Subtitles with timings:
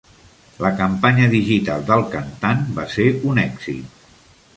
[0.65, 4.09] La campanya digital del cantant va ser un èxit.